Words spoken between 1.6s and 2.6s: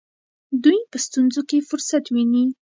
فرصت ویني.